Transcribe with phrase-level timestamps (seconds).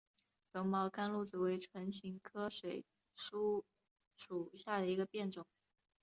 [0.51, 2.83] 软毛甘露子为唇形科水
[3.15, 3.63] 苏
[4.15, 5.45] 属下的一个变种。